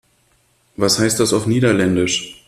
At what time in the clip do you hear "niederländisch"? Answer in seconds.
1.45-2.35